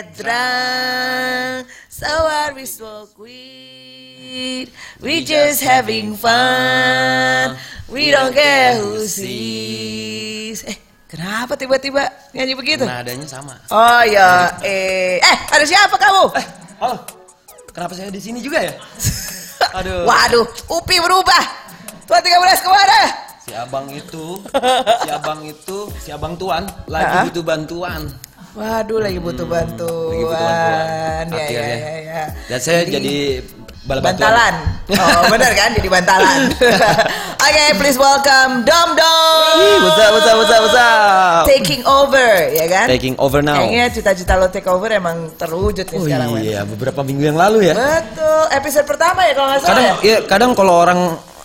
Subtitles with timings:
[0.00, 1.68] get drunk.
[1.92, 4.72] So are we smoke weed.
[4.96, 7.60] We just having fun.
[7.92, 10.64] We don't care who sees.
[10.64, 12.88] Eh, kenapa tiba-tiba nyanyi begitu?
[12.88, 13.60] Nadanya sama.
[13.68, 16.24] Oh ya, eh, eh ada siapa kamu?
[16.40, 16.46] Eh,
[16.80, 16.96] halo.
[17.70, 18.74] Kenapa saya di sini juga ya?
[19.84, 20.08] Aduh.
[20.08, 20.46] Waduh,
[20.80, 21.44] Upi berubah.
[22.08, 23.00] Tuan 13 ke mana?
[23.44, 24.26] Si abang itu,
[25.04, 28.10] si abang itu, si abang tuan lagi butuh bantuan.
[28.50, 30.10] Waduh, lagi butuh bantuan.
[30.10, 31.24] Lagi butuh bantuan.
[31.30, 32.22] Ya, ya, ya, ya.
[32.50, 33.46] Dan saya jadi,
[33.86, 34.26] bala bantuan.
[34.26, 34.54] bantalan.
[34.90, 35.70] Oh, benar kan?
[35.70, 36.40] Jadi bantalan.
[37.46, 39.54] Oke, please welcome Dom Dom.
[39.86, 41.42] What's up, what's up, what's up, what's up?
[41.46, 42.86] Taking over, ya kan?
[42.90, 43.62] Taking over now.
[43.62, 46.28] Kayaknya cita-cita lo take over emang terwujud nih Oh sekarang.
[46.42, 47.74] Iya, beberapa minggu yang lalu ya.
[47.78, 49.70] Betul, episode pertama ya kalau nggak salah.
[49.70, 49.94] Kadang ya?
[50.02, 51.00] ya, kadang kalau orang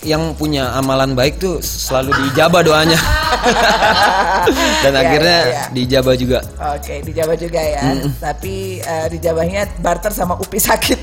[0.06, 2.96] yang punya amalan baik tuh selalu dijabah doanya.
[4.84, 5.64] Dan Ya, akhirnya ya, ya.
[5.74, 6.40] dijabah juga.
[6.72, 7.82] Oke, dijabah juga ya.
[8.16, 11.00] Tapi eh, dijabahnya barter sama Upi sakit.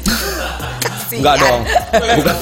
[1.13, 1.61] Enggak dong.
[1.93, 2.37] Bukan.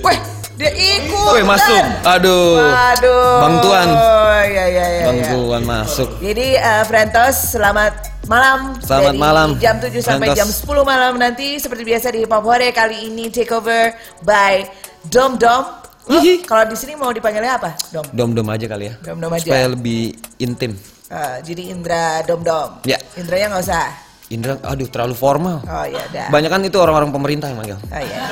[0.00, 0.18] Weh,
[0.56, 1.28] dia ikut.
[1.28, 1.84] Woi, masuk.
[2.02, 2.62] Aduh.
[2.62, 3.34] Waduh.
[3.42, 3.88] Bang Tuan.
[3.90, 5.04] Oh, iya iya iya.
[5.04, 5.28] Bang iya.
[5.28, 6.08] Tuan masuk.
[6.18, 7.92] Jadi eh, Frentos selamat
[8.26, 10.38] malam Selamat dari malam, jam 7 sampai Frentos.
[10.42, 13.94] jam 10 malam nanti seperti biasa di Hip Hop Hore kali ini take over
[14.26, 14.66] by
[15.06, 15.64] Dom Dom.
[16.06, 17.74] Lo kalau di sini mau dipanggilnya apa?
[17.90, 18.06] Dom.
[18.14, 18.94] Dom-dom aja kali ya.
[19.02, 19.42] Dom-dom aja.
[19.42, 20.78] Supaya lebih intim.
[21.10, 22.82] Eh, jadi Indra Dom Dom.
[22.86, 22.98] Ya.
[23.18, 23.86] Indranya nggak usah.
[24.26, 25.62] Indra, aduh terlalu formal.
[25.66, 26.26] Oh ya udah.
[26.34, 27.78] Banyak kan itu orang-orang pemerintah yang manggil.
[27.78, 28.22] Oh iya.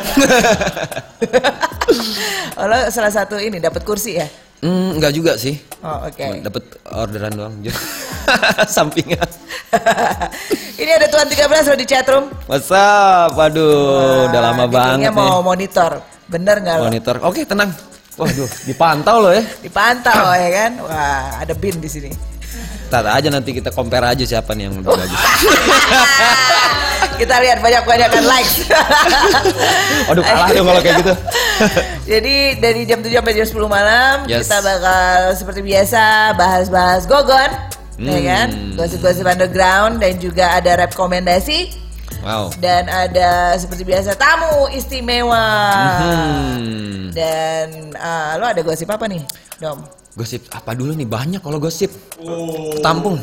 [2.59, 4.27] oh, lo salah satu ini dapat kursi ya?
[4.59, 5.55] Hmm, enggak juga sih.
[5.87, 6.43] Oh oke.
[6.43, 6.63] Dapat
[6.95, 7.55] orderan doang.
[8.75, 9.23] Sampingan.
[10.83, 12.25] ini ada Tuan 13 lo di chatroom.
[12.51, 13.39] What's up?
[13.39, 15.47] Waduh, udah lama banget mau nih.
[15.47, 16.14] monitor.
[16.27, 16.85] Bener nggak lo?
[16.89, 17.17] Monitor.
[17.23, 17.71] Oke, tenang.
[18.15, 19.43] Waduh, dipantau loh ya.
[19.59, 20.73] Dipantau ya kan?
[20.81, 22.11] Wah ada bin di sini.
[22.87, 25.19] Tar aja nanti kita compare aja siapa nih yang lebih bagus.
[27.15, 28.67] Kita lihat banyak-banyakan likes.
[30.11, 31.15] Aduh, kalah dong kalau kayak gitu.
[32.13, 34.47] Jadi dari jam 7 sampai jam 10 malam Yes.
[34.47, 36.03] kita bakal seperti biasa
[36.35, 37.51] bahas-bahas gogon,
[38.03, 38.25] ya Hmm.
[38.25, 38.49] kan?
[38.75, 41.71] Gosip-gosip underground dan juga ada rekomendasi
[42.21, 42.53] Wow.
[42.57, 45.47] dan ada seperti biasa tamu istimewa.
[45.99, 47.11] Hmm.
[47.11, 49.23] Dan ah, lo ada gosip apa nih,
[49.57, 49.83] Dom?
[50.13, 51.05] Gosip apa dulu nih?
[51.05, 51.91] Banyak kalau gosip.
[52.79, 53.19] Tampung.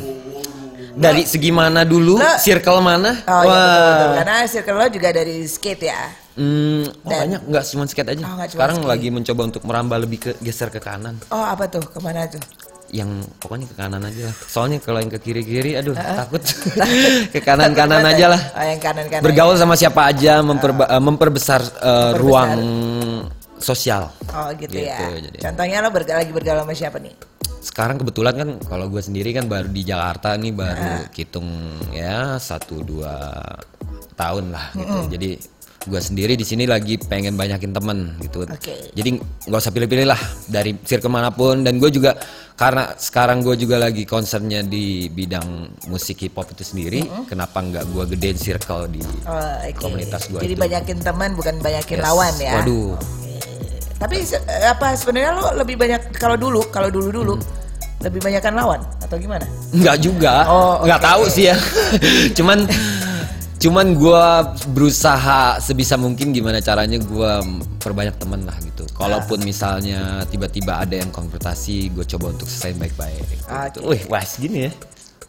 [0.92, 2.20] Dari segi mana dulu?
[2.20, 3.24] Lo- Circle mana?
[3.24, 4.10] Oh iya betul, betul.
[4.12, 6.02] Karena circle lo juga dari skate ya.
[6.32, 8.24] Hmm, oh Dan- banyak nggak cuma skate aja.
[8.24, 8.90] Oh, Sekarang skate.
[8.92, 11.16] lagi mencoba untuk merambah lebih ke geser ke kanan.
[11.28, 11.80] Oh apa tuh?
[11.80, 12.40] Ke mana tuh?
[12.92, 13.10] Yang
[13.40, 14.36] pokoknya ke kanan aja lah.
[14.36, 16.44] Soalnya kalau yang ke kiri-kiri, aduh takut.
[17.32, 18.40] ke kanan-kanan aja lah.
[18.52, 19.24] Oh yang kanan-kanan.
[19.24, 22.52] Bergaul sama siapa aja, memperba- eh, memperbesar eh, ruang
[23.56, 24.12] sosial.
[24.28, 25.08] Oh gitu, ya.
[25.08, 25.38] jadi.
[25.40, 27.16] Contohnya lo berga- lagi bergaul sama siapa nih?
[27.62, 31.06] Sekarang kebetulan kan kalau gue sendiri kan baru di Jakarta nih baru Ah.
[31.14, 31.48] hitung
[31.94, 33.32] ya satu dua
[34.12, 34.98] tahun lah gitu.
[35.14, 35.30] Jadi
[35.82, 38.44] gue sendiri di sini lagi pengen banyakin temen gitu.
[38.44, 38.92] Oke.
[38.92, 42.14] Jadi nggak usah pilih-pilih lah dari circle mana pun dan gue juga
[42.52, 45.42] karena sekarang gue juga lagi concernnya di bidang
[45.86, 47.02] musik hip hop itu sendiri.
[47.26, 49.74] Kenapa nggak gue gedein circle di Oh, oke.
[49.76, 50.62] komunitas gue Jadi itu?
[50.62, 52.04] banyakin teman bukan banyakin Yes.
[52.04, 52.52] lawan ya.
[52.56, 52.94] Waduh.
[53.98, 57.34] Tapi se- eh, apa sebenarnya lo lebih banyak kalau dulu kalau dulu dulu
[58.02, 59.46] lebih banyakkan lawan atau gimana?
[59.70, 61.06] Nggak juga, Oh, nggak oke.
[61.06, 61.56] tahu sih ya.
[62.36, 62.66] cuman,
[63.62, 64.24] cuman gue
[64.68, 67.32] berusaha sebisa mungkin gimana caranya gue
[67.78, 68.82] perbanyak temen lah gitu.
[68.92, 69.46] Kalaupun Ah.
[69.46, 73.22] misalnya tiba-tiba ada yang konfrontasi, gue coba untuk selesai baik-baik.
[73.22, 73.44] Gitu.
[73.46, 73.78] Oke.
[73.86, 74.72] Wih, wah gini ya.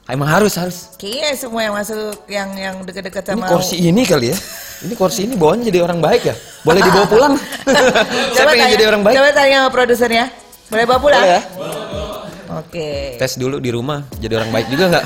[0.04, 0.92] Emang harus harus.
[0.98, 4.38] Kayaknya semua yang masuk yang yang deket-deket Ini sama kursi ini kali ya.
[4.84, 6.36] Ini kursi ini bawahnya jadi orang baik ya.
[6.62, 7.34] Boleh dibawa pulang.
[8.34, 9.16] Saya pengen tanya- jadi orang baik.
[9.16, 10.26] Coba tanya sama produsernya.
[10.68, 11.24] Boleh bawa pulang?
[11.24, 11.42] Boleh ya.
[12.60, 12.90] Oke.
[13.16, 14.04] Tes dulu di rumah.
[14.20, 15.06] Jadi orang baik juga nggak?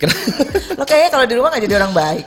[0.80, 2.24] Lo kayaknya kalau di rumah nggak jadi orang baik.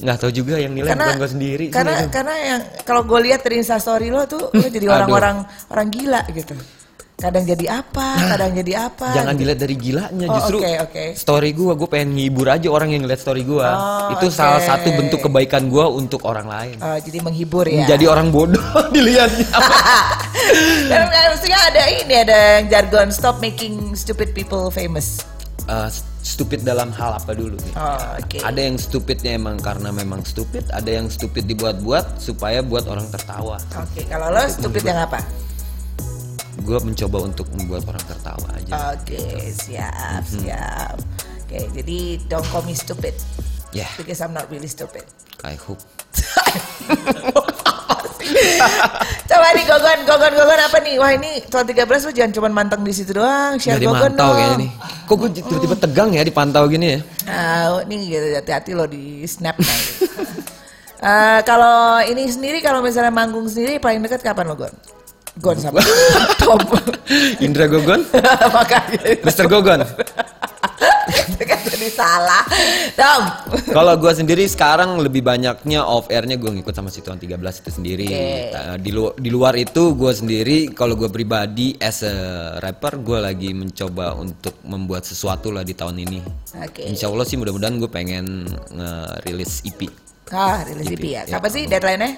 [0.00, 1.66] Nggak tahu juga yang nilai bukan gue sendiri.
[1.68, 2.08] sih, Karena aduh.
[2.08, 6.56] karena yang kalau gue lihat dari instastory lo tuh lo jadi orang-orang orang gila gitu.
[7.20, 9.12] Kadang jadi apa, kadang jadi apa.
[9.12, 9.40] Jangan gitu.
[9.44, 11.04] dilihat dari gilanya, Oh, justru oke, oke.
[11.12, 13.68] story gua, gue pengen ngibur aja orang yang ngeliat story gua.
[13.68, 14.32] Oh, Itu oke.
[14.32, 16.80] salah satu bentuk kebaikan gua untuk orang lain.
[16.80, 17.84] Oh, jadi menghibur ya.
[17.84, 18.64] Jadi orang bodoh
[18.96, 19.44] dilihatnya.
[20.88, 25.20] Dan maksudnya ada ini ada yang jargon stop making stupid people famous.
[25.66, 25.90] Eh,
[26.20, 27.56] stupid dalam hal apa dulu?
[27.56, 27.74] nih?
[27.76, 28.38] Oh, oke.
[28.40, 33.60] Ada yang stupidnya emang karena memang stupid, ada yang stupid dibuat-buat supaya buat orang tertawa.
[33.76, 35.20] Oke, kalau lo stupid yang apa?
[36.60, 38.92] Gue mencoba untuk membuat orang tertawa aja.
[38.92, 40.40] Oke, siap, Mhm.
[40.44, 40.96] siap.
[41.44, 41.98] Oke, jadi
[42.28, 43.16] don't call me stupid
[43.70, 45.06] Ya, because I'm not really stupid.
[45.46, 45.78] I hope.
[49.30, 50.94] Coba nih Gogon, Gogon, Gogon apa nih?
[50.98, 54.30] Wah ini tahun 13 lu jangan cuma manteng di situ doang, share Jadi Gogon mantau
[54.30, 54.36] dong.
[54.36, 54.70] kayaknya nih.
[55.06, 57.00] Kok gue tiba-tiba tegang ya dipantau gini ya?
[57.26, 59.56] Ah, nih gitu, hati-hati lo di snap.
[61.00, 64.68] Eh, kalau ini sendiri, kalau misalnya manggung sendiri paling dekat kapan lo Gon?
[65.40, 65.80] Gon sama
[66.36, 66.60] Tom.
[67.40, 68.04] Indra Gogon,
[68.56, 69.48] Makanya Mr.
[69.48, 69.80] Gogon.
[71.40, 72.44] kan jadi salah.
[72.94, 73.22] Tom.
[73.72, 77.70] Kalau gue sendiri sekarang lebih banyaknya off airnya gue ngikut sama si Tuan 13 itu
[77.72, 78.06] sendiri.
[78.06, 78.52] Oke.
[78.52, 82.14] Uh, di, lu- di luar itu gue sendiri, kalau gue pribadi as a
[82.60, 86.20] rapper, gue lagi mencoba untuk membuat sesuatu lah di tahun ini.
[86.60, 86.84] Oke.
[86.86, 89.88] Insya Allah sih mudah-mudahan gue pengen nge-release EP.
[90.30, 91.26] Ah, rilis EP ya.
[91.26, 91.38] Ya.
[91.38, 92.10] Kapan sih deadline-nya?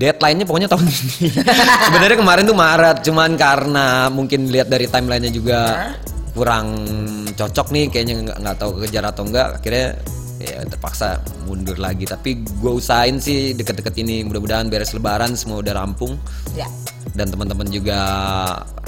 [0.00, 1.28] Deadline-nya pokoknya tahun ini.
[1.92, 5.60] Sebenarnya kemarin tuh Maret, cuman karena mungkin lihat dari timelinenya juga
[6.32, 6.88] kurang
[7.36, 9.60] cocok nih, kayaknya nggak nggak tahu kejar atau enggak.
[9.60, 10.00] Akhirnya
[10.40, 12.08] ya terpaksa mundur lagi.
[12.08, 16.16] Tapi gue usahain sih deket-deket ini, mudah-mudahan beres Lebaran semua udah rampung
[16.56, 16.64] Ya.
[17.12, 18.00] dan teman-teman juga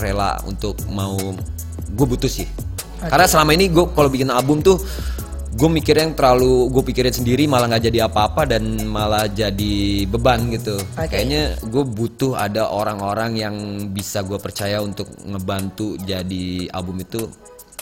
[0.00, 1.12] rela untuk mau
[1.92, 2.48] gue butuh sih.
[3.02, 4.80] Karena selama ini gue kalau bikin album tuh
[5.52, 9.76] gue mikirnya yang terlalu gue pikirin sendiri malah nggak jadi apa-apa dan malah jadi
[10.08, 10.80] beban gitu.
[10.96, 11.12] Oke.
[11.12, 13.54] Kayaknya gue butuh ada orang-orang yang
[13.88, 17.28] bisa gue percaya untuk ngebantu jadi album itu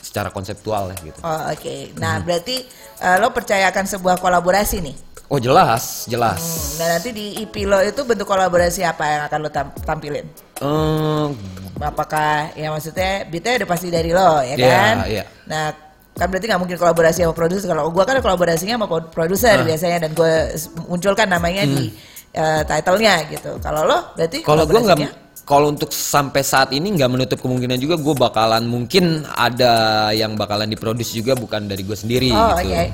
[0.00, 1.18] secara konseptual ya gitu.
[1.22, 1.74] Oh, oke.
[1.96, 2.66] Nah, berarti
[2.98, 4.96] eh, lo percayakan sebuah kolaborasi nih.
[5.30, 6.42] Oh jelas, jelas.
[6.42, 10.26] Hmm, Nah, nanti di EP lo itu bentuk kolaborasi apa yang akan lo tam- tampilin?
[10.58, 11.26] Eh,
[11.80, 14.94] Apakah ya maksudnya beatnya udah pasti dari lo ya Iya, kan?
[15.06, 15.24] iya.
[15.46, 15.64] Nah
[16.20, 17.66] kan berarti nggak mungkin kolaborasi sama produser.
[17.66, 19.64] Kalau gua kan kolaborasinya sama pro- produser Ah.
[19.64, 20.32] biasanya dan gue
[20.84, 21.88] munculkan namanya di
[22.30, 23.56] eh, title-nya gitu.
[23.58, 24.46] Kalau lo berarti Hmm.
[24.46, 24.98] Kalau gue nggak,
[25.42, 29.72] kalau untuk sampai saat ini nggak menutup kemungkinan juga gue bakalan mungkin ada
[30.12, 32.70] yang bakalan diproduksi juga bukan dari gue sendiri Oh, gitu.
[32.70, 32.84] oke.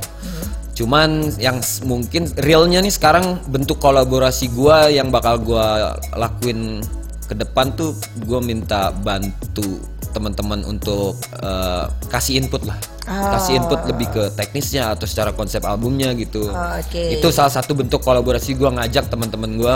[0.73, 5.67] Cuman yang mungkin realnya nih sekarang bentuk kolaborasi gue yang bakal gue
[6.13, 6.85] lakuin
[7.25, 9.81] ke depan tuh gue minta bantu
[10.11, 12.77] teman-teman untuk eh, kasih input lah,
[13.07, 16.51] kasih input lebih ke teknisnya atau secara konsep albumnya gitu.
[16.51, 17.03] Oh, oke.
[17.19, 19.75] Itu salah satu bentuk kolaborasi gue ngajak teman-teman gue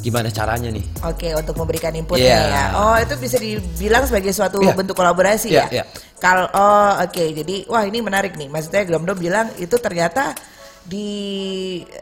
[0.00, 0.84] gimana caranya nih.
[1.04, 2.48] Oke, untuk memberikan inputnya Iya.
[2.48, 2.64] ya.
[2.72, 4.72] Oh, itu bisa dibilang sebagai suatu Iya.
[4.72, 5.82] bentuk kolaborasi Iya, ya.
[5.82, 5.84] iya.
[6.16, 7.20] Kalau oh, oke.
[7.36, 8.48] Jadi, wah ini menarik nih.
[8.48, 10.32] Maksudnya Domdom bilang itu ternyata
[10.80, 11.08] di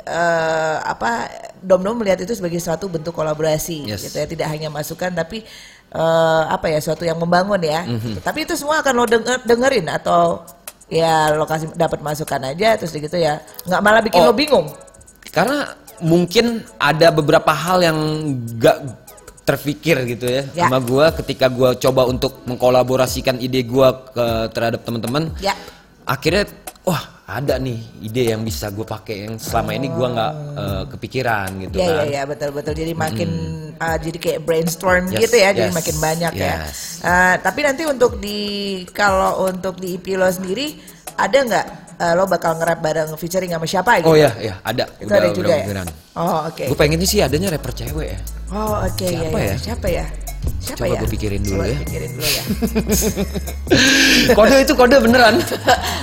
[0.07, 1.27] eh, apa
[1.59, 4.07] Domdom melihat itu sebagai suatu bentuk kolaborasi Yes.
[4.07, 4.27] gitu ya.
[4.31, 5.43] Tidak hanya masukan tapi
[5.89, 7.85] eh, apa ya suatu yang membangun ya.
[7.85, 8.21] Mhm.
[8.21, 10.43] Tapi itu semua akan lo denger- dengerin atau
[10.89, 13.41] ya lo kasih dapat masukan aja terus gitu ya.
[13.65, 14.29] nggak malah bikin Oh.
[14.29, 14.67] lo bingung.
[15.29, 15.69] Karena
[16.01, 17.99] mungkin ada beberapa hal yang
[18.57, 18.79] gak
[19.45, 20.69] terfikir gitu ya, Ya.
[20.69, 25.33] sama gua ketika gua coba untuk mengkolaborasikan ide gua ke terhadap teman-teman.
[25.41, 25.57] Ya.
[26.05, 26.45] Akhirnya
[26.85, 31.49] wah ada nih ide yang bisa gue pakai yang selama ini gua nggak eh, kepikiran
[31.61, 31.93] gitu Iya kan.
[31.93, 33.31] iya iya betul betul jadi makin
[33.77, 36.65] ah, jadi kayak brainstorm Yes, gitu ya jadi yes, makin banyak ya.
[36.65, 37.05] yes.
[37.05, 38.41] Ah, tapi nanti untuk di
[38.97, 40.81] kalau untuk di EP lo sendiri
[41.21, 41.67] ada nggak
[42.01, 44.09] ah, lo bakal nge-rap bareng featuring sama siapa gitu?
[44.09, 44.89] Oh ya ya ada.
[44.97, 45.69] Itu ada juga ya.
[45.69, 45.87] kemungkinan.
[46.17, 46.65] Oh oke.
[46.65, 48.21] Gue pengennya sih adanya rapper cewek ya.
[48.57, 49.53] Oh oke iya, Siapa iya.
[49.53, 49.57] ya?
[49.61, 50.07] Siapa ya?
[50.59, 50.99] Siapa Coba ya?
[50.99, 51.79] gua pikirin dulu Coba ya.
[51.79, 52.43] Pikirin dulu ya.
[54.37, 55.35] kode itu kode beneran.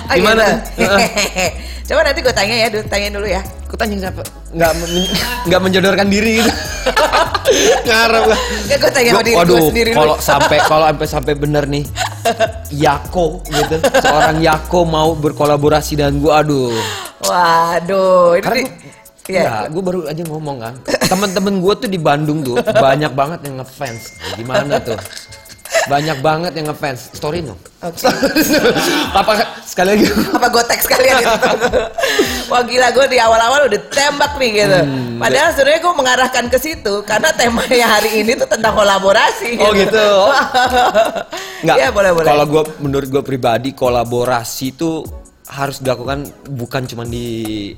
[0.06, 0.62] Oh, Gimana?
[0.78, 0.94] gitu.
[1.90, 3.42] Coba nanti gue tanya ya, du- tanyain dulu ya.
[3.66, 4.22] Aku tanya siapa?
[4.50, 5.10] Nggak men-
[5.44, 6.50] nggak menjodohkan diri gitu.
[7.84, 8.40] Ngarep lah.
[8.70, 9.98] Gue tanya sama Gua- diri gue waduh, sendiri dulu.
[9.98, 11.84] kalau sampai kalau sampai sampai bener nih
[12.70, 16.70] Yako gitu, seorang Yako mau berkolaborasi dengan gua, aduh.
[17.20, 18.62] Waduh, ini Karena
[19.26, 19.42] Iya.
[19.42, 20.74] ya, gue baru aja ngomong kan,
[21.10, 24.14] teman-teman gue tuh di Bandung tuh banyak banget yang ngefans.
[24.38, 24.94] Gimana tuh?
[25.86, 27.14] Banyak banget yang ngefans.
[27.14, 27.54] Story no.
[27.82, 28.06] Oke.
[29.18, 30.06] Apa sekali lagi?
[30.08, 31.36] apa gue teks kalian gitu.
[32.50, 34.78] Wah gila gue di awal-awal udah tembak nih gitu.
[34.82, 39.58] Hmm, Padahal sebenarnya gue mengarahkan ke situ karena temanya hari ini tuh tentang kolaborasi.
[39.62, 40.08] Oh gitu.
[41.66, 41.76] Nggak.
[41.76, 42.28] Iya boleh boleh.
[42.30, 45.04] Kalau gue menurut gue pribadi kolaborasi itu
[45.46, 47.70] harus dilakukan bukan cuma di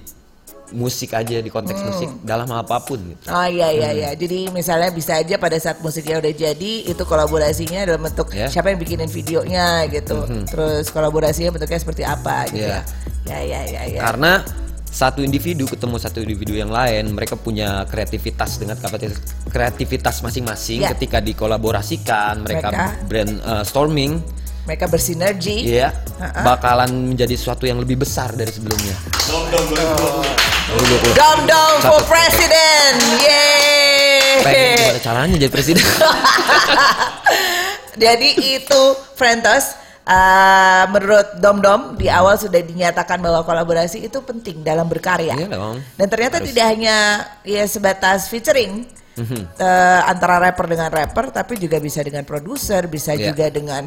[0.71, 1.89] musik aja di konteks Hmm.
[1.89, 3.25] musik dalam apa pun gitu.
[3.27, 3.99] Oh iya iya Hmm.
[3.99, 4.11] iya.
[4.13, 8.49] Jadi misalnya bisa aja pada saat musiknya udah jadi itu kolaborasinya dalam bentuk Ya.
[8.49, 10.25] siapa yang bikinin videonya gitu.
[10.45, 12.81] Terus kolaborasinya bentuknya seperti apa gitu Iya.
[13.25, 13.37] ya.
[13.37, 14.01] Ya ya ya ya.
[14.03, 14.41] Karena
[14.89, 20.81] satu individu ketemu satu individu yang lain, mereka punya kreativitas dengan kapasitas kreativitas masing-masing.
[20.81, 20.97] Ya.
[20.97, 22.85] Ketika dikolaborasikan, mereka, Mereka.
[23.05, 24.21] brainstorming,
[24.69, 25.65] Mereka bersinergi.
[25.65, 25.89] ya
[26.21, 26.45] Ha-ha.
[26.45, 28.93] bakalan menjadi sesuatu yang lebih besar dari sebelumnya.
[29.33, 31.17] 2020.
[31.17, 32.05] Dom dom for Catat.
[32.05, 32.97] president.
[34.39, 34.77] Pengen Yeay.
[34.77, 35.81] gimana caranya jadi presiden?
[37.99, 38.83] Jadi itu
[39.17, 45.35] Frentos eh, menurut Dom Dom di awal sudah dinyatakan bahwa kolaborasi itu penting dalam berkarya.
[45.35, 45.83] Iya dong.
[45.97, 46.97] Dan ternyata tidak hanya
[47.43, 48.87] ya sebatas featuring
[49.19, 49.59] Mhm.
[49.59, 53.35] eh, antara rapper dengan rapper, tapi juga bisa dengan produser, bisa Iya.
[53.35, 53.83] juga dengan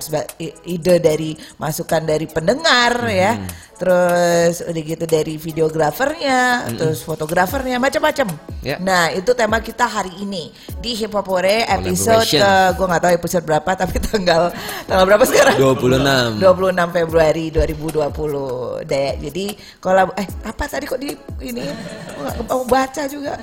[0.67, 3.15] ide dari masukan dari pendengar Mhm.
[3.15, 3.31] ya,
[3.81, 8.29] terus udah gitu dari videografernya, terus fotografernya, macam-macam.
[8.61, 8.77] Iya.
[8.77, 13.13] Nah itu tema kita hari ini di Hip Hop Hore episode ke, gue nggak tahu
[13.17, 14.53] episode berapa, tapi tanggal
[14.85, 15.57] tanggal berapa sekarang?
[15.57, 16.37] 26.
[16.37, 19.11] 26 Februari 2020 deh.
[19.17, 19.45] Jadi
[19.81, 21.09] kalau eh apa tadi kok di
[21.41, 21.65] ini
[22.21, 23.33] nggak mau baca juga.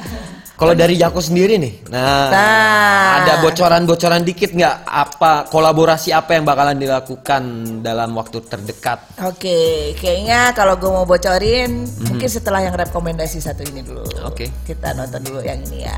[0.59, 3.23] Kalau dari Jako sendiri nih, nah, Nah.
[3.23, 7.43] ada bocoran-bocoran dikit nggak apa kolaborasi apa yang bakalan dilakukan
[7.79, 9.23] dalam waktu terdekat?
[9.23, 14.05] Oke, kayaknya kalau gue mau bocorin mungkin setelah yang rekomendasi satu ini dulu.
[14.29, 14.53] Oke.
[14.69, 15.97] Kita nonton dulu yang ini ya.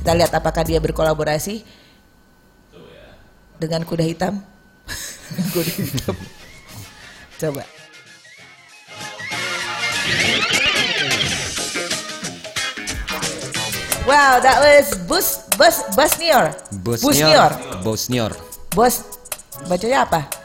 [0.00, 1.60] Kita lihat apakah dia berkolaborasi
[3.60, 4.40] dengan kuda hitam.
[5.54, 6.16] kuda hitam.
[7.36, 7.62] Coba.
[14.08, 16.56] Wow, that was Bus Bus Busnior.
[16.80, 17.52] Bosnior,
[17.84, 18.32] Bosnior,
[18.72, 19.04] Bos
[19.68, 20.37] bacanya apa?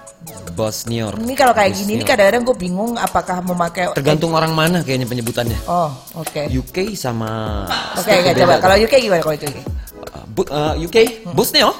[0.53, 1.17] Bosnior.
[1.17, 2.09] Ini kalau kayak gini ini Bosnior.
[2.13, 5.57] kadang-kadang gue bingung apakah memakai Tergantung orang mana kayaknya penyebutannya.
[5.65, 6.47] Oh, oke.
[6.47, 7.65] UK sama
[7.97, 8.55] Oke, oke, beda coba.
[8.61, 9.45] Kalau UK gimana kalau UK?
[9.49, 10.97] Uh, bu- uh, UK,
[11.33, 11.73] Bosnia.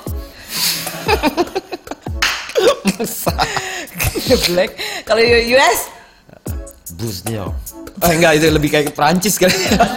[2.97, 3.33] Masa?
[4.49, 4.71] Black.
[5.05, 5.21] Kalau
[5.53, 5.79] US?
[6.93, 7.45] Bosnia.
[8.01, 9.53] Ah enggak itu lebih kayak Prancis kali.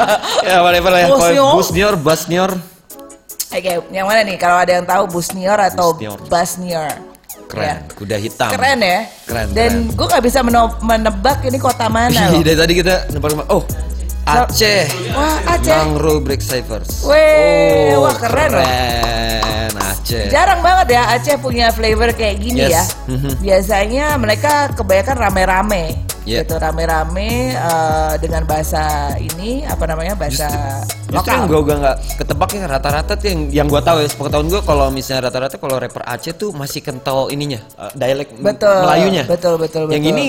[0.47, 1.09] ya whatever lah ya.
[1.57, 2.51] Bosnior, Bosnior.
[3.47, 4.37] Oke, yang mana nih?
[4.37, 5.97] Kalau ada yang tahu Busnior atau.
[6.29, 7.16] Basnior?
[7.47, 7.95] Keren, Ya.
[7.95, 8.51] kuda hitam.
[8.51, 8.99] Keren ya.
[9.27, 10.43] Keren, Dan gue nggak bisa
[10.83, 12.43] menebak ini kota mana loh.
[12.43, 13.63] Dari tadi kita nebak Oh,
[14.27, 14.91] Aceh.
[15.15, 15.71] Wah, Aceh.
[15.71, 16.43] Mangro Break.
[17.07, 18.67] Weh, oh, wah, keren loh.
[20.07, 20.31] Aceh.
[20.31, 22.71] Jarang banget ya Aceh punya flavor kayak gini Yes.
[22.71, 22.85] ya.
[23.11, 23.31] Mhm.
[23.43, 25.85] Biasanya mereka kebanyakan rame-rame.
[26.23, 26.43] Yeah.
[26.43, 28.83] Gitu rame-rame eh, dengan bahasa
[29.15, 30.51] ini apa namanya bahasa
[31.07, 34.59] Justru yang gue gak ketebak ya rata-rata tuh yang yang gue tahu ya sepengetahuan gue
[34.61, 39.23] kalau misalnya rata-rata kalau rapper Aceh tuh masih kental ininya eh, dialek M- Betul, Melayunya.
[39.25, 40.11] betul, betul, Yang betul.
[40.13, 40.27] ini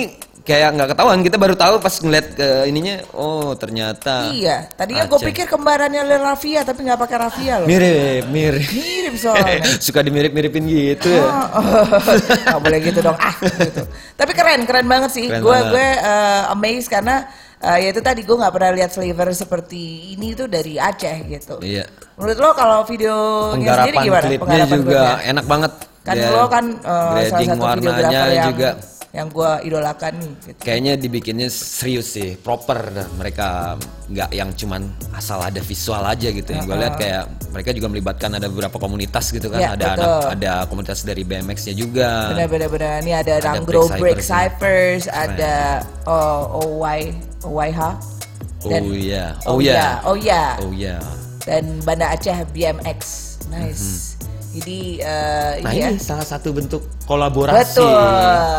[0.48, 5.20] kayak nggak ketahuan kita baru tahu pas ngeliat ke ininya oh ternyata Iya, tadinya gue
[5.20, 7.66] pikir kembarannya Lil Rafia tapi nggak pakai Rafia loh.
[7.68, 9.60] mirip mirip Mirip soalnya.
[9.84, 11.24] suka dimirip-miripin gitu ya.
[11.52, 11.84] Oh,
[12.48, 13.84] nggak boleh gitu dong ah gitu.
[14.14, 15.28] Tapi keren keren banget sih.
[15.28, 17.28] Gue gue eh, amazed karena
[17.58, 19.82] eh, ya itu tadi gue nggak pernah lihat flavor seperti
[20.14, 21.60] ini tuh dari Aceh gitu.
[21.60, 21.84] Iya.
[22.16, 24.24] Menurut lo kalau videonya sendiri Penggarapan gimana?
[24.24, 25.28] klipnya juga klipnya?
[25.28, 25.72] enak banget.
[26.02, 28.70] Kan lo kan eh, salah satu warnanya videografer yang juga
[29.08, 30.32] yang gue idolakan nih.
[30.44, 30.60] Gitu.
[30.60, 32.92] kayaknya dibikinnya serius sih, proper.
[32.92, 34.84] Dan mereka nggak yang cuman
[35.16, 36.48] asal ada visual aja gitu.
[36.52, 39.60] Yang gue lihat kayak mereka juga melibatkan ada beberapa komunitas gitu kan.
[39.60, 40.04] Iya, ada betul.
[40.04, 42.36] anak, ada komunitas dari BMX-nya juga.
[42.36, 42.96] Benar-benar benar.
[43.00, 45.08] Ini ada, Ada Ranggro Break Cyphers.
[45.08, 47.16] Ada oh, OY
[47.48, 47.80] OYH.
[48.58, 50.44] Dan- Oh iya, Oh, oh iya, iya, oh iya.
[50.58, 50.96] oh iya.
[51.46, 53.27] dan Banda Aceh BMX.
[53.48, 54.16] Nice.
[54.48, 55.88] Jadi eh, Nah ini ya.
[55.90, 57.78] ini salah satu bentuk kolaborasi.
[57.78, 57.92] Betul.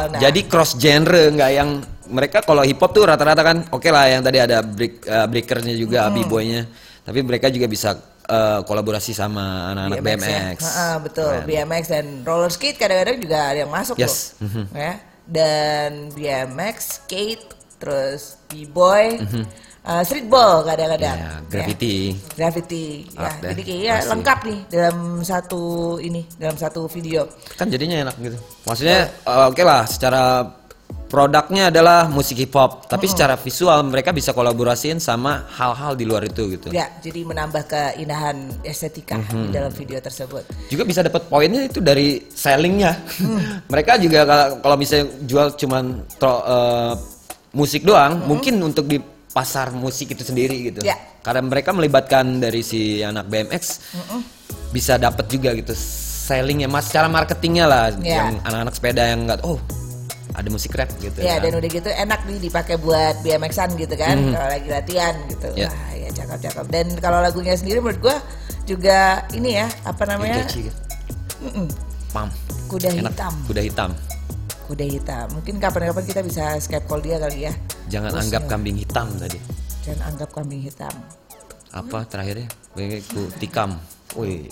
[0.10, 0.20] Nah.
[0.20, 1.70] Jadi cross genre nggak yang
[2.10, 5.74] mereka kalau hip hop tuh rata-rata kan oke lah yang tadi ada break uh, breakernya
[5.74, 6.16] juga, Hmm.
[6.16, 6.64] b-boynya.
[7.02, 10.26] Tapi mereka juga bisa uh, kolaborasi sama anak-anak BMX.
[10.26, 10.42] ya.
[10.62, 11.30] Ha-ha, betul.
[11.32, 11.46] Keren.
[11.46, 14.38] BMX dan roller skate kadang-kadang juga ada yang masuk Yes.
[14.38, 14.46] loh.
[14.46, 14.64] Mhm.
[14.74, 14.94] Ya.
[15.30, 17.46] Dan BMX, skate,
[17.78, 19.22] terus b-boy,
[19.90, 21.18] uh, streetball kadang-kadang.
[21.18, 21.34] Ya, Ya.
[21.50, 21.96] graffiti.
[22.32, 22.86] Graffiti.
[23.10, 24.10] Ya, Art deh, jadi kayaknya pasti.
[24.10, 25.62] lengkap nih dalam satu
[26.00, 27.26] ini, dalam satu video.
[27.58, 28.38] Kan jadinya enak gitu.
[28.64, 30.24] Maksudnya uh, oke lah secara
[31.06, 36.22] produknya adalah musik hip hop, tapi secara visual mereka bisa kolaborasiin sama hal-hal di luar
[36.24, 36.70] itu gitu.
[36.70, 39.42] Ya, jadi menambah keindahan estetika Mhm.
[39.42, 40.46] di dalam video tersebut.
[40.70, 42.94] juga bisa dapat poinnya itu dari sellingnya.
[43.18, 43.42] Hmm.
[43.74, 44.22] Mereka juga
[44.62, 45.84] kalau- misalnya jual cuman
[46.16, 46.94] tro- eh,
[47.52, 50.82] musik doang, mungkin untuk di pasar musik itu sendiri gitu.
[50.82, 50.98] Ya.
[51.22, 53.64] Karena mereka melibatkan dari si anak BMX,
[54.74, 55.74] bisa dapat juga gitu
[56.30, 58.26] sellingnya, mas secara marketingnya lah, Ya.
[58.26, 59.58] yang anak-anak sepeda yang nggak, oh
[60.38, 61.20] ada musik rap gitu.
[61.20, 61.50] Ya, kan.
[61.50, 65.50] dan udah gitu enak nih dipakai buat BMX-an gitu kan, kalau lagi latihan gitu.
[65.58, 65.68] Ya.
[65.74, 66.66] Wah, ya cakep-cakep.
[66.70, 68.18] Dan kalau lagunya sendiri menurut gua
[68.70, 70.46] juga ini ya, apa namanya?
[72.14, 72.30] Pam.
[72.70, 73.14] Kuda Enak.
[73.18, 73.34] hitam.
[73.50, 73.90] Kuda hitam.
[74.70, 75.28] Kuda hitam.
[75.34, 77.54] Mungkin kapan-kapan kita bisa Skype call dia kali ya.
[77.90, 79.40] Jangan Terus, anggap ya, kambing hitam tadi.
[79.82, 80.94] Jangan anggap kambing hitam.
[81.70, 82.50] apa terakhirnya
[83.06, 83.78] ku tikam
[84.18, 84.50] wih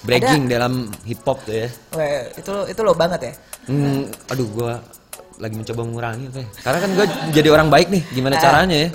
[0.00, 3.32] breaking dalam hip hop tuh ya Wah, itu itu lo banget ya.
[3.68, 4.80] hmm, aduh gua
[5.36, 6.48] lagi mencoba mengurangi Teh.
[6.64, 8.42] karena kan gua jadi orang baik nih gimana Ah.
[8.42, 8.90] caranya ya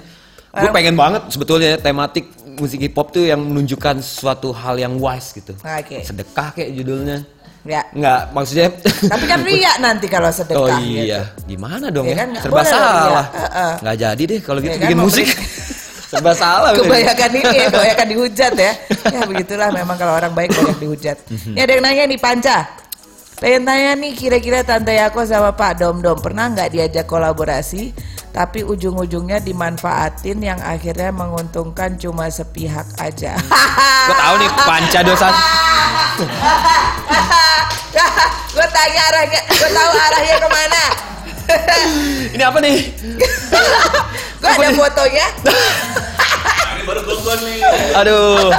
[0.49, 2.25] gue pengen banget sebetulnya tematik
[2.57, 6.01] musik hip hop tuh yang menunjukkan suatu hal yang wise gitu Oke.
[6.01, 7.21] sedekah kayak judulnya
[7.67, 7.83] Ya.
[7.91, 8.67] Nggak, maksudnya.
[8.79, 10.55] Tapi kan ria nanti kalau sedekah.
[10.55, 11.51] Oh iya, gitu.
[11.51, 12.17] gimana dong Ya ya?
[12.23, 12.95] kan, Serba salah.
[13.03, 13.23] iya.
[13.27, 13.73] Heeh.
[13.83, 15.27] Nggak jadi deh kalau gitu Ya kan, bikin mau musik.
[16.11, 16.71] Serba salah.
[16.71, 18.71] Kebanyakan ini ya, kebanyakan dihujat ya.
[19.11, 21.17] Ya begitulah memang kalau orang baik banyak dihujat.
[21.27, 21.53] Mhm.
[21.53, 22.57] Ini ada yang nanya nih Panca.
[23.37, 27.93] Pengen tanya nih kira-kira Tante Yako sama Pak Dom Dom pernah nggak diajak kolaborasi
[28.37, 33.33] tapi ujung-ujungnya dimanfaatin yang akhirnya menguntungkan cuma sepihak aja.
[34.05, 35.27] Gue tahu nih panca dosa.
[38.53, 40.83] gue tanya arahnya, gue tahu arahnya ke mana.
[42.37, 42.77] Ini apa nih?
[44.37, 45.27] gue ada fotonya.
[47.97, 48.53] Aduh.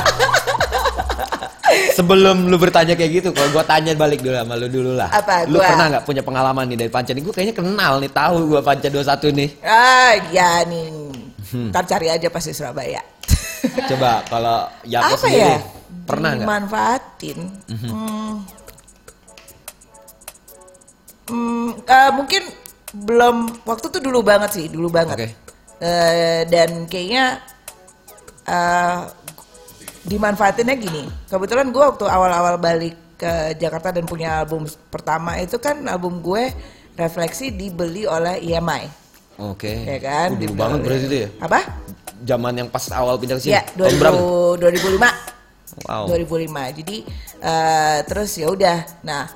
[1.95, 5.11] Sebelum lu bertanya kayak gitu, kalau gua tanya balik dulu sama lu dulu lah.
[5.11, 5.67] Apa, Lu gua?
[5.67, 7.23] pernah nggak punya pengalaman nih dari Panca nih?
[7.23, 9.49] Gue kayaknya kenal nih, tahu gua Panca 21 nih.
[9.61, 10.87] Ah, ya nih.
[11.49, 11.69] Hmm.
[11.73, 13.03] Ntar cari aja pasti Surabaya.
[13.89, 15.59] Coba kalau Yako Apa sendiri, ya?
[16.07, 16.39] pernah nggak?
[16.39, 16.47] Mhm.
[16.47, 17.39] Dimanfaatin.
[17.67, 18.35] Hmm.
[21.29, 22.43] Hmm, eh, mungkin
[22.89, 23.37] belum
[23.69, 25.17] waktu itu dulu banget sih, dulu banget.
[25.17, 25.29] Oke.
[25.79, 27.39] Eh, dan kayaknya
[28.49, 28.99] eh,
[30.07, 31.03] dimanfaatinnya gini.
[31.27, 34.63] Kebetulan gue waktu awal-awal balik ke Jakarta dan punya album
[34.95, 36.55] pertama itu kan album gue
[36.95, 38.83] refleksi dibeli oleh EMI,
[39.39, 39.87] Oke.
[39.87, 40.35] ya kan?
[40.35, 41.29] Dulu banget berarti itu ya?
[41.43, 41.59] Apa?
[42.27, 43.55] Zaman yang pas awal pindah ke sini.
[43.55, 44.19] Ya, Tahun berapa?
[44.59, 45.87] 2000, 2005.
[45.87, 46.05] Wow.
[46.11, 46.79] 2005.
[46.83, 46.97] Jadi
[47.39, 48.79] eh, terus ya udah.
[49.07, 49.31] Nah,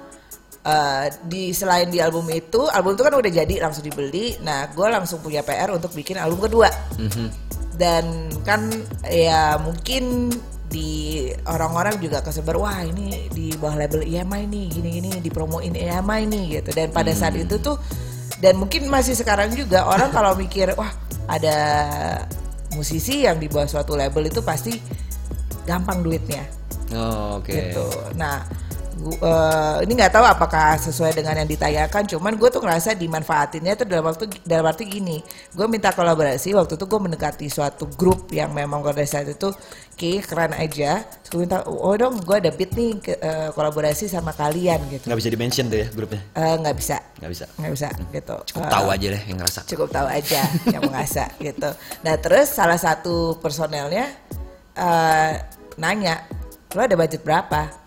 [0.67, 4.35] eh, di selain di album itu, album itu kan udah jadi langsung dibeli.
[4.43, 6.67] Nah, gue langsung punya PR untuk bikin album kedua.
[6.99, 7.27] Mhm.
[7.83, 8.71] Dan kan
[9.11, 10.31] ya mungkin
[10.71, 16.45] di orang-orang juga kesebar wah ini di bawah label EMI nih gini-gini dipromoin EMI nih
[16.59, 17.77] gitu dan pada saat itu tuh
[18.41, 20.89] dan mungkin masih sekarang juga orang kalau mikir wah
[21.29, 21.57] ada
[22.73, 24.81] musisi yang di bawah suatu label itu pasti
[25.69, 26.63] gampang duitnya
[26.93, 27.73] Oh, Oke.
[27.73, 27.87] gitu.
[28.21, 28.45] Nah,
[29.03, 32.07] gu- eh, ini nggak tahu apakah sesuai dengan yang ditayangkan.
[32.07, 35.19] Cuman gue tuh ngerasa dimanfaatinnya itu dalam waktu dalam arti gini.
[35.51, 39.51] Gue minta kolaborasi waktu itu gue mendekati suatu grup yang memang pada saat itu
[39.93, 41.03] kayak keren aja.
[41.03, 45.05] Terus gue minta, oh dong, gue ada beat nih ke- eh, kolaborasi sama kalian gitu.
[45.05, 46.23] Nggak bisa di mention tuh ya grupnya?
[46.33, 47.45] Eh, Nggak bisa, Nggak bisa.
[47.53, 48.37] nggak bisa gitu.
[48.47, 49.61] Cukup Eh, tahu aja deh yang ngerasa.
[49.67, 51.71] cukup tahu aja yang mengasah gitu.
[52.01, 54.07] Nah terus salah satu personelnya
[54.73, 55.33] eh,
[55.75, 56.25] nanya,
[56.71, 57.82] lo ada budget berapa?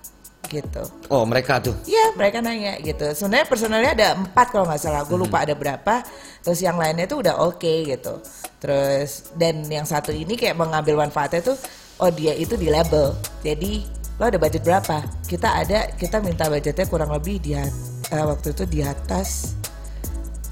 [0.46, 0.84] Gitu.
[1.10, 1.74] Oh mereka tuh.
[1.86, 3.06] Iya mereka nanya gitu.
[3.12, 5.02] Sebenarnya personelnya ada empat kalau nggak salah.
[5.04, 6.06] Gue lupa ada berapa.
[6.42, 8.22] Terus yang lainnya tuh udah oke gitu.
[8.62, 11.58] Terus dan yang satu ini kayak mengambil manfaatnya tuh,
[12.00, 13.14] oh dia itu di label.
[13.42, 15.04] Jadi lo ada budget berapa?
[15.28, 17.70] Kita ada, kita minta budgetnya kurang lebih di eh,
[18.12, 19.58] waktu itu di atas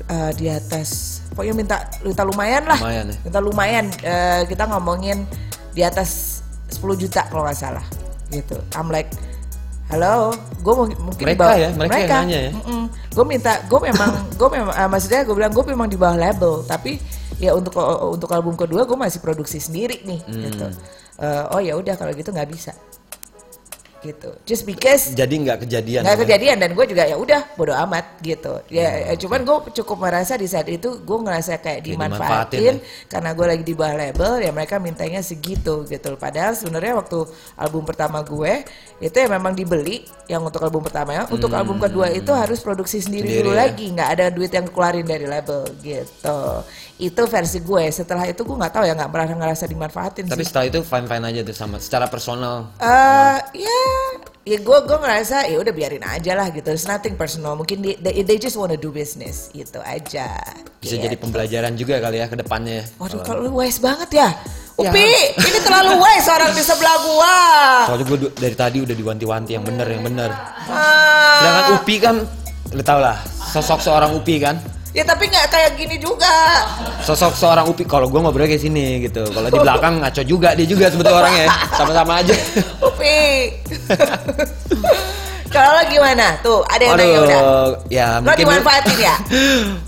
[0.09, 3.17] eh, di atas pokoknya minta minta lumayan lah Lumayan ya.
[3.23, 5.23] minta lumayan Eh, kita ngomongin
[5.73, 7.85] di atas 10 juta kalau nggak salah
[8.29, 9.09] gitu I'm like
[9.93, 10.33] halo?
[10.59, 12.51] Gue mungkin Mereka bawah- ya, mereka yang nanya ya?
[13.13, 16.53] gue minta gue memang gue memang eh, maksudnya gue bilang gue memang di bawah label.
[16.63, 16.97] Tapi
[17.37, 17.77] ya untuk
[18.09, 20.41] untuk album kedua gue masih produksi sendiri nih Hmm.
[20.43, 20.65] gitu.
[21.15, 22.73] Eh, oh ya udah kalau gitu nggak bisa
[24.03, 26.03] gitu just because Jadi nggak kejadian.
[26.03, 26.21] nggak ya?
[26.21, 30.35] kejadian dan gue juga ya udah bodo amat gitu ya Hmm, cuman gue cukup merasa
[30.35, 32.75] di saat itu gue ngerasa kayak Kayak dimanfaatin dimanfaatin
[33.07, 37.23] karena gue lagi di bawah label ya mereka mintanya segitu gitu padahal sebenarnya waktu
[37.55, 38.61] album pertama gue
[38.99, 43.11] itu ya memang dibeli yang untuk album pertamanya untuk album kedua itu harus produksi sendiri,
[43.23, 43.31] Hmm.
[43.33, 43.61] Sendiri dulu ya.
[43.63, 46.39] lagi nggak ada duit yang keluarin dari label gitu
[47.03, 50.47] itu versi gue setelah itu gue nggak tahu ya nggak pernah ngerasa dimanfaatin Tapi sih
[50.47, 52.71] setelah itu fine fine aja tuh sama secara personal.
[52.79, 53.79] Eh, ya,
[54.45, 56.71] ya gue gue ngerasa ya udah biarin aja lah gitu.
[56.71, 57.59] It's nothing personal.
[57.59, 60.31] Mungkin they, they, they just wanna do business gitu aja.
[60.79, 61.03] Bisa Gitu.
[61.03, 62.87] jadi pembelajaran juga kali ya ke depannya.
[62.95, 64.29] Waduh, kalau lu wise banget ya.
[64.73, 65.05] Upi,
[65.37, 67.37] ini terlalu wise orang di sebelah gua.
[67.85, 70.33] Soalnya gue dari tadi udah diwanti-wanti yang bener yang bener.
[70.65, 72.15] Ah, Sedangkan Upi kan,
[72.73, 73.21] lu tau lah,
[73.53, 74.57] sosok seorang Upi kan.
[74.93, 76.29] Ya tapi nggak kayak gini juga.
[77.01, 79.25] Sosok seorang Upi, kalau gue ngobrol kayak sini gitu.
[79.27, 82.35] Kalau di belakang ngaco juga dia juga sebetulnya orangnya, sama-sama aja.
[82.79, 83.21] Upi.
[85.49, 86.37] kalau lo gimana?
[86.41, 87.39] Tuh, ada yang nanya udah.
[87.41, 89.15] Aduh, ya Lo dimanfaatin ya?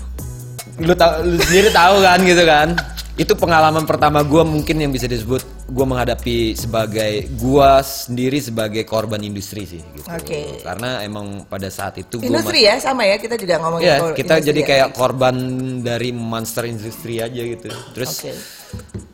[0.86, 2.68] lu, tau- lu sendiri tahu kan gitu kan.
[3.16, 9.24] Itu pengalaman pertama gue mungkin yang bisa disebut gue menghadapi sebagai gue sendiri sebagai korban
[9.24, 10.04] industri sih gitu.
[10.04, 10.60] Oke.
[10.60, 13.16] Karena emang pada saat itu gue Industri ya, sama ya.
[13.16, 14.66] Kita juga ngomongin Ya, kor- kita jadi ya.
[14.68, 15.34] kayak korban
[15.80, 17.72] dari monster industri aja gitu.
[17.96, 18.32] Terus Oke.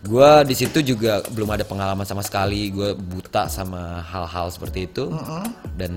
[0.03, 2.75] gua di situ juga belum ada pengalaman sama sekali.
[2.75, 5.15] Gue buta sama hal-hal seperti itu.
[5.79, 5.93] Dan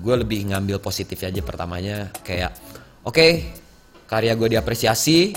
[0.00, 2.56] gue lebih ngambil positif aja pertamanya kayak
[3.04, 3.44] oke
[4.08, 5.30] karya gue diapresiasi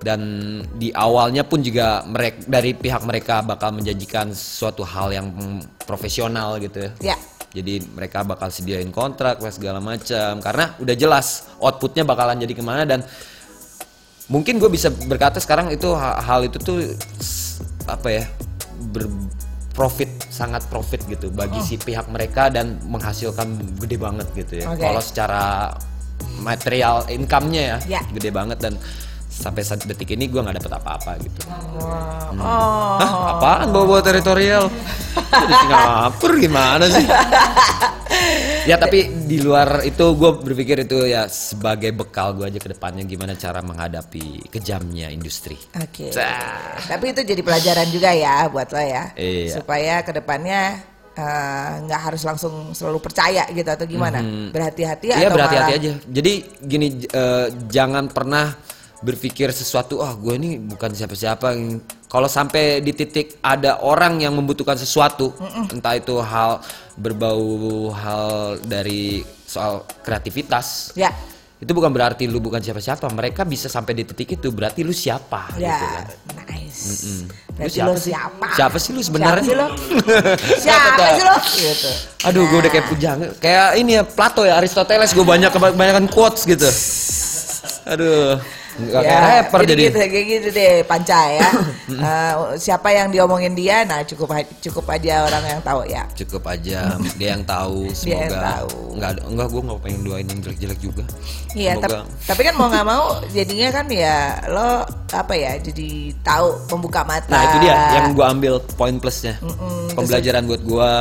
[0.00, 0.20] dan
[0.72, 5.26] di awalnya pun juga mereka dari pihak mereka bakal menjanjikan suatu hal yang
[5.82, 7.16] profesional gitu ya Ya.
[7.48, 12.60] Jadi mereka bakal sediain kontrak lah segala macam karena udah jelas outputnya bakalan jadi ke
[12.60, 13.00] mana dan
[14.28, 16.84] mungkin gue bisa berkata sekarang itu ha- hal itu tuh
[17.88, 18.24] apa ya
[18.92, 23.48] berprofit sangat profit gitu bagi si pihak mereka dan menghasilkan
[23.80, 24.64] gede banget gitu ya.
[24.68, 24.84] Oke.
[24.84, 25.44] Kalau secara
[26.38, 28.00] material income-nya ya, Ya.
[28.12, 28.76] gede banget dan
[29.38, 31.40] sampai saat detik ini gue nggak dapet apa-apa gitu.
[31.46, 32.34] Wow.
[32.34, 32.98] Oh.
[32.98, 34.66] Hah, apaan bawa-bawa teritorial?
[35.14, 37.06] Di Singapura gimana sih?
[38.68, 43.06] ya tapi di luar itu gue berpikir itu ya sebagai bekal gue aja ke depannya
[43.06, 45.54] gimana cara menghadapi kejamnya industri.
[45.78, 46.10] Oke.
[46.10, 46.82] Cah.
[46.90, 49.14] Tapi itu jadi pelajaran juga ya buat lo ya.
[49.14, 49.62] Iya.
[49.62, 50.82] Supaya ke depannya
[51.14, 54.18] eh, nggak harus langsung selalu percaya gitu atau gimana.
[54.50, 55.92] Berhati-hati Iya atau berhati-hati malah aja.
[56.10, 61.54] Jadi gini eh, jangan pernah berpikir sesuatu ah gue ini bukan siapa-siapa.
[62.04, 65.30] Kalau sampai di titik ada orang yang membutuhkan sesuatu,
[65.68, 66.58] entah itu hal
[66.96, 68.28] berbau hal
[68.60, 71.12] dari soal kreativitas, Ya.
[71.58, 73.06] itu bukan berarti lu bukan siapa-siapa.
[73.08, 76.04] Mereka bisa sampai di titik itu berarti lu siapa Ya, gitu kan.
[76.48, 76.80] nice.
[76.80, 78.10] Lu Berarti siapa sih?
[78.10, 78.46] siapa?
[78.56, 79.44] Siapa sih lu sebenarnya?
[79.46, 79.66] Siapa sih lo?
[80.56, 81.36] siapa sih lo?
[81.44, 81.90] Gitu.
[82.24, 83.18] Aduh, gue udah kayak pujang.
[83.38, 85.10] Kayak ini ya Plato ya Aristoteles.
[85.10, 86.66] Gue banyak kebanyakan quotes gitu.
[87.88, 88.38] Aduh,
[88.78, 89.82] nggak kayak rapper jadi.
[89.90, 91.50] gitu, kayak gitu deh panca ya.
[91.88, 94.28] Eh, siapa yang diomongin dia, nah cukup
[94.60, 96.04] cukup aja orang yang tahu ya.
[96.12, 97.88] Cukup aja dia yang tahu.
[98.04, 98.76] Dia yang Semoga tahu.
[98.94, 101.04] nggak ada, enggak gue nggak pengen doain yang jelek-jelek juga.
[101.56, 101.88] Iya, Semoga.
[101.88, 101.96] tapi,
[102.28, 104.16] tapi kan mau nggak mau jadinya kan ya
[104.52, 104.68] lo
[105.10, 105.88] apa ya jadi
[106.20, 107.32] tahu membuka mata.
[107.32, 109.40] Nah itu dia yang gue ambil poin plusnya.
[109.40, 110.92] Mm-mm, Pembelajaran buat gue.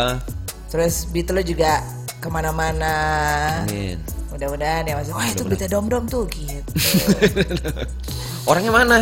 [0.71, 1.83] Terus beat lo juga
[2.17, 2.95] ke mana-mana.
[3.67, 3.99] Amin.
[4.37, 5.17] Mudah-mudahan ya masuk.
[5.17, 6.61] Wah itu berita dom dom tuh gitu.
[8.47, 8.97] Orangnya mana?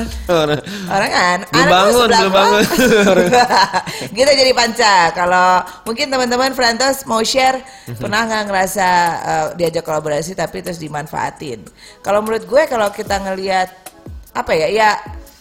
[0.88, 2.64] Orang- kan Belum bangun, belum bangun.
[4.18, 4.96] Kita jadi panca.
[5.12, 5.48] Kalau
[5.84, 8.00] mungkin teman-teman Frantos mau share Mhm.
[8.00, 8.88] pernah nggak ngerasa
[9.22, 11.62] uh, diajak kolaborasi tapi terus dimanfaatin.
[12.00, 13.70] Kalau menurut gue kalau kita ngelihat
[14.32, 14.90] apa ya ya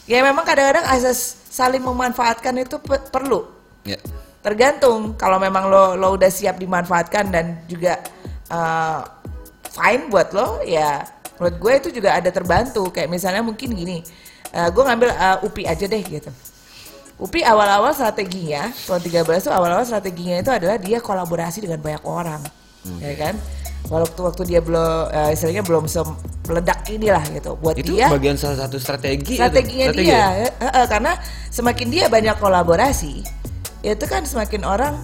[0.04, 1.16] ya memang kadang-kadang asas
[1.48, 3.46] saling memanfaatkan itu pe- perlu.
[3.86, 3.96] Ya.
[4.42, 8.04] Tergantung kalau memang lo lo udah siap dimanfaatkan dan juga
[8.52, 9.00] uh,
[9.74, 11.02] fine buat lo ya
[11.36, 13.98] menurut gue itu juga ada terbantu kayak misalnya mungkin gini
[14.54, 16.30] uh, gue ngambil uh, UPI aja deh gitu
[17.14, 22.42] UPI awal-awal strateginya tahun 13 tuh awal-awal strateginya itu adalah dia kolaborasi dengan banyak orang
[23.02, 23.34] ya kan
[23.92, 25.84] waktu waktu dia belum uh, istilahnya belum
[26.48, 29.36] meledak inilah gitu buat Itu dia bagian salah satu strategi.
[29.36, 29.40] itu.
[29.40, 30.28] strateginya Strategi dia ya?
[30.32, 31.12] ya, eh, eh, karena
[31.52, 33.24] semakin dia banyak kolaborasi
[33.84, 34.94] itu kan semakin orang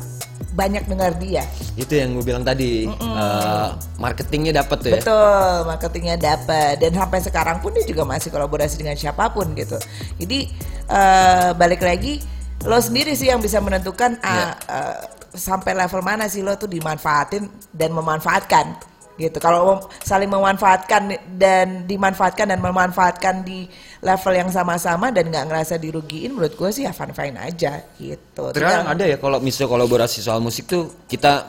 [0.51, 1.47] banyak dengar dia.
[1.79, 2.89] Itu yang gue bilang tadi.
[2.89, 3.69] eh,
[4.01, 4.95] marketingnya dapat tuh ya.
[4.99, 9.79] betul marketingnya dapat dan sampai sekarang pun dia juga masih kolaborasi dengan siapa pun gitu.
[10.19, 10.51] Jadi
[10.91, 12.21] eh, balik lagi
[12.67, 14.99] lo sendiri sih yang bisa menentukan ah, eh,
[15.33, 19.37] sampai level mana sih lo tuh dimanfaatin dan memanfaatkan gitu.
[19.37, 23.69] Kalau saling memanfaatkan dan dimanfaatkan dan memanfaatkan di
[24.01, 28.49] level yang sama-sama dan nggak ngerasa dirugiin menurut gue sih ya fine fine aja gitu
[28.51, 31.45] Tinggal- ada ya kalau misalnya kolaborasi soal musik tuh kita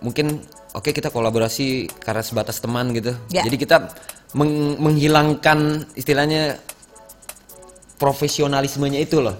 [0.00, 0.40] mungkin
[0.72, 1.66] oke kita kolaborasi
[1.98, 3.12] karena sebatas teman gitu.
[3.28, 3.44] Ya.
[3.44, 3.92] Jadi kita
[4.32, 5.58] meng- menghilangkan
[5.92, 6.56] istilahnya
[7.96, 9.36] profesionalismenya itu loh.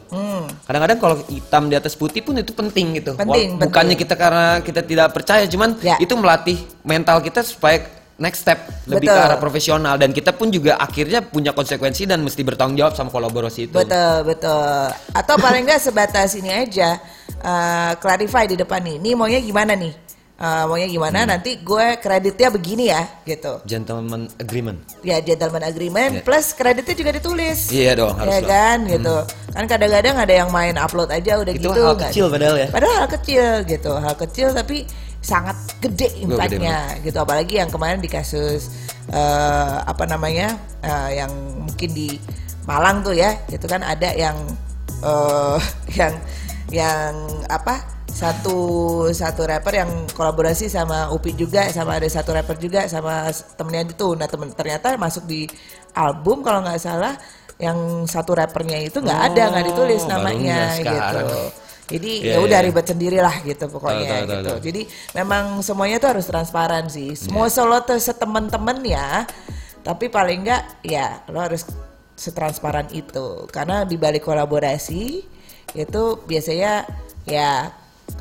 [0.68, 3.16] Kadang-kadang kalau hitam di atas putih pun itu penting gitu.
[3.16, 3.24] Hmm.
[3.24, 4.04] Penting, Wal- Bukannya penting.
[4.04, 5.96] kita karena kita tidak percaya, cuman Ya.
[5.96, 7.80] itu melatih mental kita supaya
[8.20, 9.26] next step lebih ke Betul.
[9.26, 13.66] arah profesional dan kita pun juga akhirnya punya konsekuensi dan mesti bertanggung jawab sama kolaborasi
[13.66, 13.74] itu.
[13.74, 14.92] Betul, betul.
[15.10, 17.00] Atau paling nggak sebatas ini aja,
[17.34, 19.00] eh, clarify di depan nih.
[19.00, 19.94] Ini maunya gimana nih?
[20.36, 21.28] Eh, maunya gimana?
[21.28, 23.60] Nanti gue kreditnya begini ya, gitu.
[23.64, 24.80] Gentleman agreement.
[25.00, 26.24] Ya gentleman agreement Iya.
[26.24, 27.68] plus kreditnya juga ditulis.
[27.68, 28.48] Iya dong, harus ya dong.
[28.48, 29.16] kan, gitu.
[29.52, 31.80] Kan kadang-kadang ada yang main upload aja udah Itu gitu.
[31.84, 32.68] hal nggak- kecil padahal ya.
[32.72, 34.76] Padahal hal kecil gitu, hal kecil tapi
[35.20, 37.16] sangat gede impactnya gitu.
[37.20, 38.72] Apalagi yang kemarin di kasus
[39.12, 41.32] eh, apa namanya eh, yang
[41.64, 42.16] mungkin di
[42.68, 44.36] Malang tuh ya, itu kan ada yang
[45.04, 45.58] eh,
[46.00, 46.14] yang
[46.70, 47.12] yang
[47.50, 48.58] apa satu
[49.14, 54.12] satu rapper yang kolaborasi sama Upi juga sama ada satu rapper juga sama temennya itu.
[54.16, 55.46] Nah temen ternyata masuk di
[55.94, 57.14] album kalau nggak salah
[57.60, 61.59] yang satu rappernya itu nggak ada nggak ditulis Oh, namanya gitu
[61.90, 62.66] jadi Iya, ya udah iya.
[62.70, 64.46] ribet sendirilah gitu pokoknya tahu, tahu, gitu.
[64.46, 64.58] tahu.
[64.62, 64.82] Jadi
[65.18, 67.18] memang semuanya tuh harus transparan sih.
[67.18, 67.54] Semua Iya.
[67.58, 69.26] solo tuh setemen-temen ya.
[69.82, 71.66] Tapi paling enggak ya lo harus
[72.14, 73.50] setransparan itu.
[73.50, 75.02] Karena di balik kolaborasi
[75.74, 76.86] itu biasanya
[77.26, 77.74] ya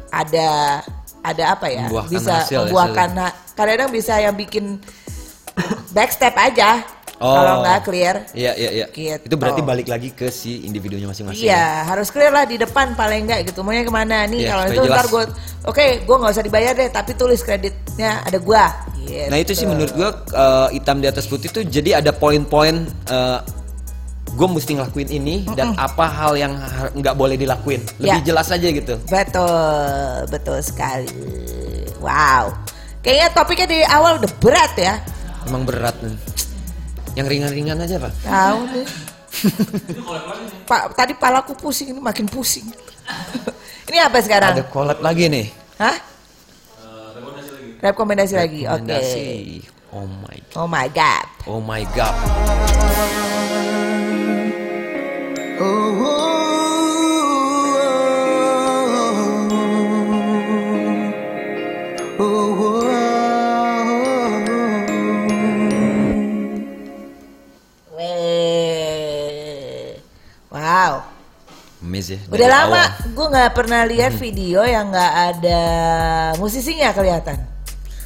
[0.10, 0.82] ada
[1.22, 1.86] ada apa ya?
[1.86, 4.82] Membuahkan bisa hasil ya, membuahkan ha- kadang-kadang bisa yang bikin
[5.92, 6.82] backstep aja.
[7.20, 7.36] Oh.
[7.36, 8.86] Kalau nggak clear, Iya iya iya.
[8.88, 9.28] Gitu.
[9.28, 11.52] Itu berarti balik lagi ke si individunya masing-masing.
[11.52, 13.60] Iya, harus clear lah di depan paling enggak gitu.
[13.60, 14.48] Maunya ke mana nih?
[14.48, 14.96] Iya, kalau itu jelas.
[14.96, 15.24] ntar gue,
[15.68, 18.72] oke, gue nggak usah dibayar deh, tapi tulis kreditnya ada gua.
[19.04, 19.28] Gitu.
[19.28, 23.40] Nah itu sih menurut gua eh, hitam di atas putih tuh jadi ada poin-poin eh,
[24.30, 26.56] gue mesti ngelakuin ini dan apa hal yang
[26.96, 27.84] nggak boleh dilakuin.
[28.00, 28.28] Lebih Ya.
[28.32, 28.96] jelas aja gitu.
[29.12, 31.12] Betul, betul sekali.
[32.00, 32.56] Wow.
[33.04, 34.96] Kayaknya topiknya di awal udah berat ya.
[35.44, 36.16] Emang berat nih.
[37.18, 38.14] Yang ringan-ringan aja pak.
[38.22, 38.88] Tahu nih.
[40.66, 42.66] Pak, tadi palaku pusing ini makin pusing.
[43.90, 44.54] ini apa sekarang?
[44.58, 45.48] Ada collab lagi nih.
[45.80, 45.98] Hah?
[47.80, 48.62] Rekomendasi lagi.
[48.68, 48.84] Oke.
[48.84, 49.26] Rekomendasi.
[49.90, 51.26] Oh my, Oh my god.
[51.50, 52.14] oh my god.
[55.60, 56.29] Weh.
[72.00, 72.20] Miss ya.
[72.32, 73.12] Udah dari lama awal.
[73.12, 75.62] gue nggak pernah lihat video yang nggak ada
[76.40, 77.38] musisinya kelihatan.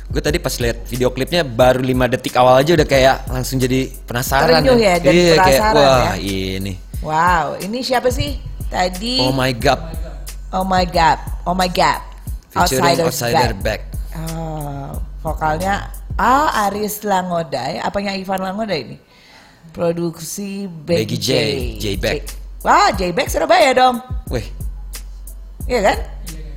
[0.10, 3.94] Gue tadi pas lihat video klipnya baru 5 detik awal aja udah kayak langsung jadi
[4.10, 4.50] penasaran.
[4.50, 6.58] Terenyuh ya, jadi iya, kayak penasaran wah ya.
[6.58, 6.74] ini.
[7.06, 8.42] Wow, ini siapa sih?
[8.74, 9.82] Tadi Oh my god.
[10.50, 12.02] Oh my god, oh my god.
[12.50, 13.62] Featuring Outsider's Outsider Back.
[13.62, 13.82] Back.
[14.34, 18.98] Oh, vokalnya Ah Aris Langodai, apanya Ivan Langodai ini?
[19.74, 21.30] Produksi Becky J,
[21.82, 22.43] J Back.
[22.64, 24.00] Wah, J Back Surabaya dong.
[24.32, 24.48] Weh,
[25.64, 25.98] Iya kan?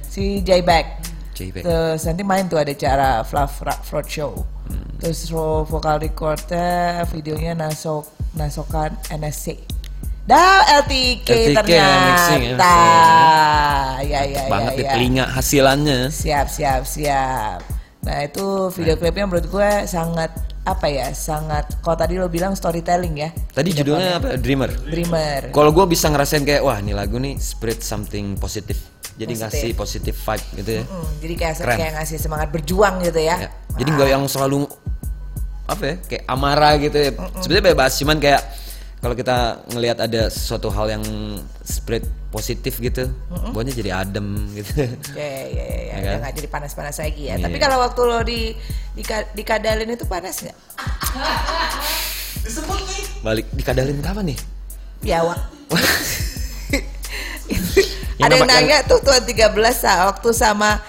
[0.03, 1.03] Si J Back.
[1.35, 1.65] J Back.
[1.67, 4.33] Terus nanti main tuh ada cara Fluff Ra- Fraud Show.
[4.67, 4.87] Hmm.
[4.99, 9.59] Terus ro- vokal recordnya videonya nasok nasokan NSC.
[10.27, 12.55] Dah LTK, LTK mixing ya.
[12.59, 12.75] ternyata.
[14.03, 14.79] Ya ya banget ya.
[14.79, 14.91] di ya.
[14.91, 15.99] telinga hasilannya.
[16.11, 17.59] Siap siap siap.
[18.03, 20.31] Nah itu video klipnya menurut gue sangat
[20.67, 21.15] apa ya?
[21.15, 21.79] Sangat.
[21.79, 23.31] Kalau tadi lo bilang storytelling ya.
[23.55, 24.35] Tadi judulnya apa?
[24.35, 24.75] Dreamer.
[24.85, 25.55] Dreamer.
[25.55, 28.77] Kalau gue bisa ngerasain kayak wah ini lagu nih spirit something positif.
[29.17, 29.41] Jadi Positif.
[29.49, 30.83] ngasih positive vibe gitu ya.
[30.85, 31.77] Hmm, jadi kayak Keren.
[31.81, 33.37] kayak ngasih semangat berjuang gitu ya.
[33.47, 33.51] Ya.
[33.79, 34.69] Jadi nggak yang selalu
[35.67, 37.11] apa ya kayak amarah gitu ya.
[37.41, 38.43] Sebenarnya bebas cuman kayak
[38.97, 41.05] kalau kita ngelihat ada sesuatu hal yang
[41.63, 43.13] spirit positif gitu,
[43.53, 44.73] buahnya jadi adem gitu.
[45.15, 46.19] Ya, ya, ya, ya, Ya udah kan?
[46.27, 47.37] nggak jadi panas-panas lagi ya.
[47.37, 47.45] Iya.
[47.45, 48.57] Tapi kalau waktu lo di,
[48.97, 50.57] di dikadalin itu panas nggak?
[53.27, 54.39] Balik dikadalin kapan nih?
[55.03, 55.41] Piawak.
[58.17, 60.81] Yang ada yang nanya tuh tuan 13 sa- waktu sama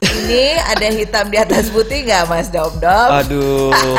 [0.00, 3.08] ini ada hitam di atas putih nggak Mas Dom Dom?
[3.10, 3.98] Aduh.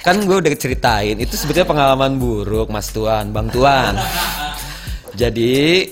[0.00, 3.96] Kan gue udah ceritain itu sebetulnya pengalaman buruk Mas Tuan, Bang Tuan.
[5.12, 5.84] Jadi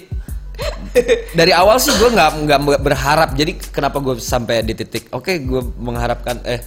[1.36, 3.36] dari awal sih gue nggak nggak berharap.
[3.36, 6.64] Jadi kenapa gue sampai di titik oke gue mengharapkan eh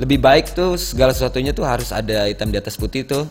[0.00, 3.24] lebih baik tuh segala sesuatunya tuh harus ada hitam di atas putih tuh.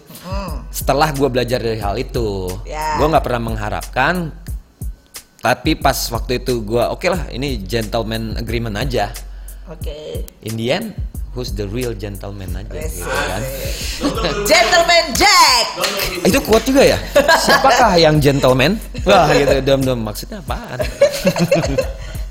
[0.74, 2.96] Setelah gue belajar dari hal itu, Ya.
[2.98, 4.32] gue nggak pernah mengharapkan.
[5.42, 9.10] Tapi pas waktu itu gue oke lah ini gentleman agreement aja.
[9.70, 10.26] Oke.
[10.46, 10.88] In the end,
[11.32, 13.42] who's the real gentleman aja gitu kan.
[14.52, 15.66] Gentleman Jack.
[16.28, 16.98] Itu kuat juga ya?
[17.16, 18.76] Siapakah yang gentleman?
[19.08, 20.80] Wah gitu, dom-dom maksudnya apaan?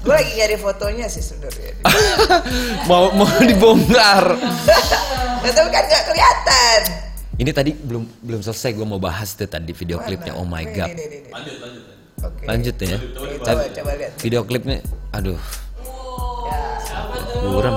[0.01, 1.77] Gue lagi nyari fotonya sih sebenarnya.
[2.89, 4.33] mau mau dibongkar.
[5.45, 6.81] Tapi kan nggak kelihatan.
[7.37, 10.93] Ini tadi belum belum selesai gue mau bahas tuh tadi video klipnya Oh my god.
[10.93, 11.81] ini, ini, ini.
[12.21, 12.45] Oke.
[12.49, 12.97] Lanjut ya.
[12.97, 14.13] Coba, Tapi coba lihat.
[14.21, 14.79] video klipnya
[15.13, 15.41] aduh.
[17.41, 17.75] Buram.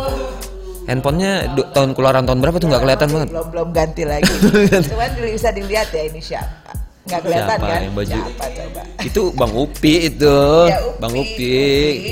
[0.83, 3.27] Handphonenya du- tahun keluaran tahun berapa tuh nggak kelihatan banget.
[3.31, 4.33] Belum belum ganti lagi.
[4.91, 6.71] Cuman bisa dilihat ya ini siapa.
[7.03, 7.81] Nggak kelihatan Siapa kan?
[7.81, 8.11] yang baju?
[8.15, 8.81] Siapa coba?
[8.99, 10.37] Itu Bang Upi itu.
[10.67, 11.27] Ya, Bang Upi.
[11.35, 11.51] Upi.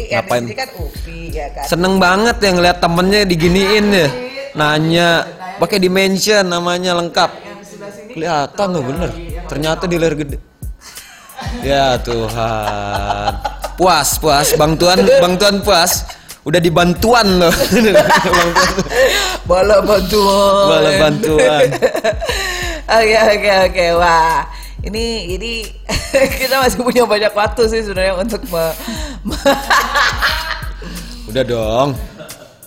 [0.08, 0.44] Yang Ngapain?
[0.44, 1.64] sini kan Upi ya kan.
[1.64, 4.08] Seneng banget ya ngeliat temennya diginiin ya.
[4.52, 5.10] Nanya,
[5.58, 7.32] pakai dimension namanya lengkap.
[8.12, 9.10] Kelihatan loh bener.
[9.48, 10.38] Ternyata di layar gede.
[11.64, 13.32] Ya Tuhan.
[13.76, 14.48] Puas, puas.
[14.54, 16.04] Bang Tuan, Bang Tuan puas.
[16.42, 17.54] Udah dibantuan loh.
[19.50, 20.66] Bola bantuan.
[20.68, 21.68] Bola bantuan.
[22.92, 24.44] Oke oke oke wah
[24.84, 25.64] ini ini
[26.44, 28.76] kita masih punya banyak waktu sih sebenarnya untuk me,
[29.24, 29.40] me-
[31.32, 31.96] Udah dong.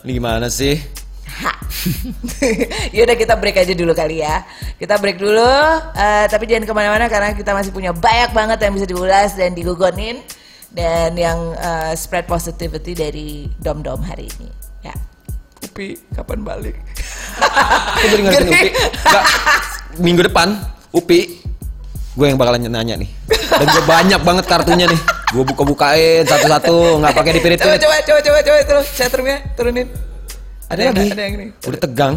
[0.00, 0.80] Ini gimana sih?
[2.96, 4.40] Yaudah kita break aja dulu kali ya
[4.80, 5.44] Kita break dulu
[5.92, 9.52] eh, Tapi jangan ke mana-mana karena kita masih punya banyak banget yang bisa diulas dan
[9.52, 10.24] digugonin
[10.74, 14.50] Dan yang eh, spread positivity dari Dom-Dom hari ini
[14.82, 14.94] Ya
[15.62, 16.76] Upi kapan balik?
[18.02, 18.68] Aku jadi Upi.
[18.74, 19.24] Nggak,
[20.02, 20.58] minggu depan
[20.90, 21.44] Upi
[22.14, 23.10] gue yang bakalan nanya nih.
[23.26, 25.00] Dan gue banyak banget kartunya nih.
[25.34, 27.80] Gue buka-bukain satu-satu, nggak pakai coba, dipirit-pirit.
[27.82, 29.90] coba, coba, coba, coba, terus Setrumnya turunin
[30.70, 31.10] Ada lagi.
[31.10, 32.14] Ada yang ini Udah tegang.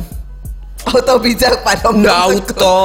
[0.88, 2.78] auto bijak Pak Dom Nggak auto.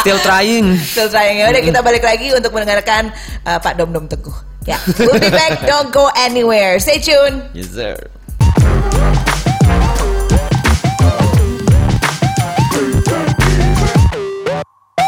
[0.00, 0.78] Still trying.
[0.78, 1.50] Still trying ya.
[1.50, 3.10] Udah kita balik lagi untuk mendengarkan
[3.44, 4.53] uh, Pak Dom Dom Teguh.
[4.66, 5.60] Ya, we'll be back.
[5.66, 6.78] Don't go anywhere.
[6.80, 7.42] Stay tuned.
[7.52, 7.96] Yes sir.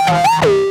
[0.09, 0.66] Thank